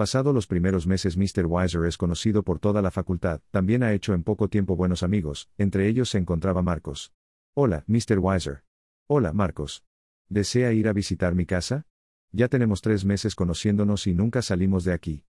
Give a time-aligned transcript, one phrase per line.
[0.00, 1.44] Pasado los primeros meses Mr.
[1.44, 5.50] Weiser es conocido por toda la facultad, también ha hecho en poco tiempo buenos amigos,
[5.58, 7.12] entre ellos se encontraba Marcos.
[7.54, 8.18] Hola, Mr.
[8.18, 8.64] Weiser.
[9.06, 9.84] Hola, Marcos.
[10.30, 11.86] ¿Desea ir a visitar mi casa?
[12.32, 15.26] Ya tenemos tres meses conociéndonos y nunca salimos de aquí.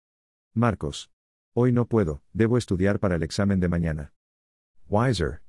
[0.55, 1.11] Marcos.
[1.53, 4.13] Hoy no puedo, debo estudiar para el examen de mañana.
[4.87, 5.43] Weiser.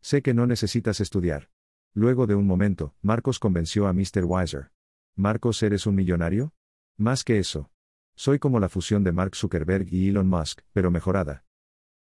[0.00, 1.48] Sé que no necesitas estudiar.
[1.94, 4.24] Luego de un momento, Marcos convenció a Mr.
[4.24, 4.72] Weiser.
[5.14, 6.52] Marcos, ¿eres un millonario?
[6.96, 7.70] Más que eso.
[8.18, 11.44] Soy como la fusión de Mark Zuckerberg y Elon Musk, pero mejorada.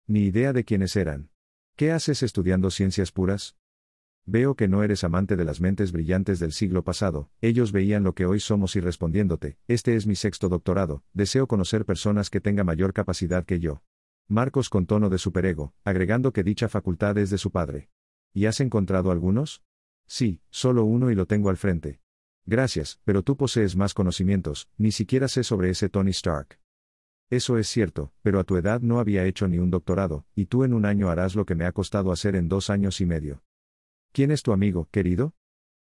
[0.08, 1.30] Ni idea de quiénes eran.
[1.77, 3.55] ¿Qué haces estudiando ciencias puras?
[4.26, 8.13] Veo que no eres amante de las mentes brillantes del siglo pasado, ellos veían lo
[8.13, 12.66] que hoy somos y respondiéndote, este es mi sexto doctorado, deseo conocer personas que tengan
[12.66, 13.81] mayor capacidad que yo.
[14.28, 17.89] Marcos con tono de superego, agregando que dicha facultad es de su padre.
[18.34, 19.64] ¿Y has encontrado algunos?
[20.08, 22.01] Sí, solo uno y lo tengo al frente.
[22.45, 26.59] Gracias, pero tú posees más conocimientos, ni siquiera sé sobre ese Tony Stark.
[27.30, 30.64] Eso es cierto, pero a tu edad no había hecho ni un doctorado, y tú
[30.64, 33.42] en un año harás lo que me ha costado hacer en dos años y medio.
[34.12, 35.34] ¿Quién es tu amigo, querido?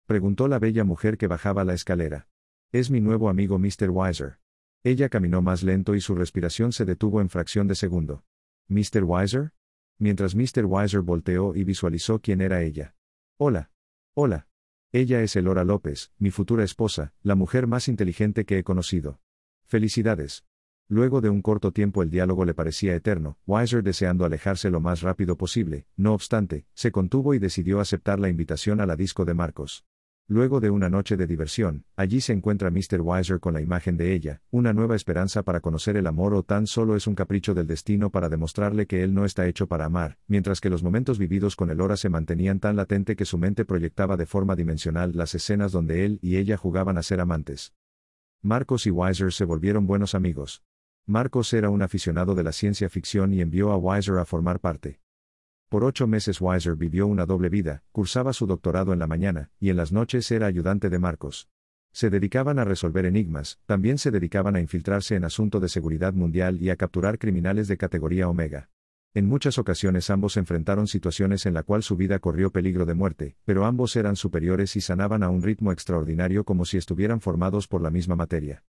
[0.05, 2.27] preguntó la bella mujer que bajaba la escalera.
[2.71, 3.89] Es mi nuevo amigo Mr.
[3.89, 4.39] Weiser.
[4.83, 8.23] Ella caminó más lento y su respiración se detuvo en fracción de segundo.
[8.67, 9.03] ¿Mr.
[9.03, 9.53] Weiser?
[9.97, 10.65] Mientras Mr.
[10.65, 12.95] Weiser volteó y visualizó quién era ella.
[13.37, 13.71] Hola.
[14.13, 14.48] Hola.
[14.91, 19.19] Ella es Elora López, mi futura esposa, la mujer más inteligente que he conocido.
[19.67, 20.45] Felicidades.
[20.87, 25.03] Luego de un corto tiempo el diálogo le parecía eterno, Weiser deseando alejarse lo más
[25.03, 29.35] rápido posible, no obstante, se contuvo y decidió aceptar la invitación a la disco de
[29.35, 29.85] Marcos.
[30.31, 33.01] Luego de una noche de diversión, allí se encuentra Mr.
[33.01, 36.67] Weiser con la imagen de ella, una nueva esperanza para conocer el amor o tan
[36.67, 40.19] solo es un capricho del destino para demostrarle que él no está hecho para amar,
[40.27, 43.65] mientras que los momentos vividos con el hora se mantenían tan latente que su mente
[43.65, 47.73] proyectaba de forma dimensional las escenas donde él y ella jugaban a ser amantes.
[48.43, 50.61] Marcos y Weiser se volvieron buenos amigos.
[51.07, 54.99] Marcos era un aficionado de la ciencia ficción y envió a Weiser a formar parte.
[55.69, 59.69] Por ocho meses Weiser vivió una doble vida, cursaba su doctorado en la mañana, y
[59.69, 61.47] en las noches era ayudante de Marcos.
[61.91, 66.59] Se dedicaban a resolver enigmas, también se dedicaban a infiltrarse en asunto de seguridad mundial
[66.59, 68.71] y a capturar criminales de categoría omega.
[69.13, 73.35] En muchas ocasiones ambos enfrentaron situaciones en la cual su vida corrió peligro de muerte,
[73.45, 77.83] pero ambos eran superiores y sanaban a un ritmo extraordinario como si estuvieran formados por
[77.83, 78.63] la misma materia.